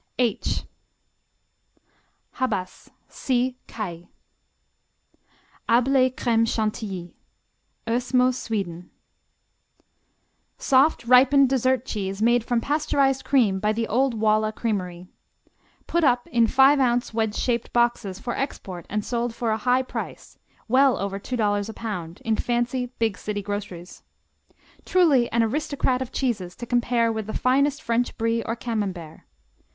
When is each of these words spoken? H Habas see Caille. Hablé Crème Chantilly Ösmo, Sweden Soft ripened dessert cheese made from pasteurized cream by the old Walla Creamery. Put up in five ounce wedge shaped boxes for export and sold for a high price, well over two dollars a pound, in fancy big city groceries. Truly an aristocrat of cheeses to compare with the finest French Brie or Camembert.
H 0.17 0.63
Habas 2.39 2.89
see 3.07 3.59
Caille. 3.67 4.09
Hablé 5.69 6.11
Crème 6.15 6.47
Chantilly 6.47 7.15
Ösmo, 7.85 8.33
Sweden 8.33 8.89
Soft 10.57 11.05
ripened 11.05 11.49
dessert 11.49 11.85
cheese 11.85 12.19
made 12.19 12.43
from 12.43 12.59
pasteurized 12.61 13.23
cream 13.23 13.59
by 13.59 13.71
the 13.71 13.87
old 13.87 14.15
Walla 14.15 14.51
Creamery. 14.51 15.07
Put 15.85 16.03
up 16.03 16.27
in 16.29 16.47
five 16.47 16.79
ounce 16.79 17.13
wedge 17.13 17.35
shaped 17.35 17.71
boxes 17.71 18.17
for 18.19 18.35
export 18.35 18.87
and 18.89 19.05
sold 19.05 19.35
for 19.35 19.51
a 19.51 19.57
high 19.57 19.83
price, 19.83 20.39
well 20.67 20.97
over 20.97 21.19
two 21.19 21.37
dollars 21.37 21.69
a 21.69 21.75
pound, 21.75 22.21
in 22.25 22.37
fancy 22.37 22.87
big 22.97 23.19
city 23.19 23.43
groceries. 23.43 24.01
Truly 24.83 25.31
an 25.31 25.43
aristocrat 25.43 26.01
of 26.01 26.11
cheeses 26.11 26.55
to 26.55 26.65
compare 26.65 27.11
with 27.11 27.27
the 27.27 27.35
finest 27.35 27.83
French 27.83 28.17
Brie 28.17 28.41
or 28.41 28.55
Camembert. 28.55 29.25